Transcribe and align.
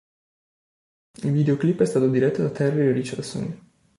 Il 1.21 1.31
videoclip 1.31 1.81
è 1.81 1.85
stato 1.85 2.09
diretto 2.09 2.41
da 2.41 2.49
Terry 2.49 2.91
Richardson. 2.91 3.55